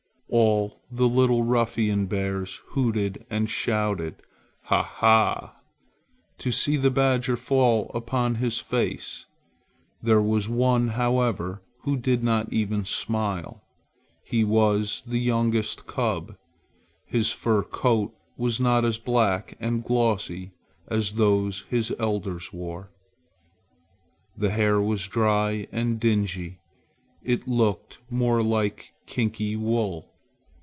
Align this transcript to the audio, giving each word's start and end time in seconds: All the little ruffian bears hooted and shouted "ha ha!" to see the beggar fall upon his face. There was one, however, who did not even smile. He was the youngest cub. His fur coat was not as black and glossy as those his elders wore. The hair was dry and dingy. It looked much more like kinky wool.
All 0.33 0.81
the 0.89 1.09
little 1.09 1.43
ruffian 1.43 2.05
bears 2.05 2.61
hooted 2.67 3.25
and 3.29 3.49
shouted 3.49 4.21
"ha 4.61 4.81
ha!" 4.81 5.57
to 6.37 6.53
see 6.53 6.77
the 6.77 6.89
beggar 6.89 7.35
fall 7.35 7.91
upon 7.93 8.35
his 8.35 8.57
face. 8.57 9.25
There 10.01 10.21
was 10.21 10.47
one, 10.47 10.87
however, 10.91 11.61
who 11.81 11.97
did 11.97 12.23
not 12.23 12.47
even 12.53 12.85
smile. 12.85 13.65
He 14.23 14.45
was 14.45 15.03
the 15.05 15.19
youngest 15.19 15.85
cub. 15.85 16.37
His 17.05 17.33
fur 17.33 17.61
coat 17.63 18.15
was 18.37 18.61
not 18.61 18.85
as 18.85 18.97
black 18.97 19.57
and 19.59 19.83
glossy 19.83 20.53
as 20.87 21.15
those 21.15 21.63
his 21.69 21.93
elders 21.99 22.53
wore. 22.53 22.89
The 24.37 24.51
hair 24.51 24.79
was 24.79 25.09
dry 25.09 25.67
and 25.73 25.99
dingy. 25.99 26.61
It 27.21 27.49
looked 27.49 27.99
much 28.09 28.09
more 28.09 28.41
like 28.41 28.93
kinky 29.05 29.57
wool. 29.57 30.07